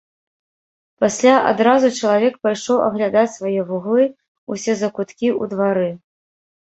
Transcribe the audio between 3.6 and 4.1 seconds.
вуглы,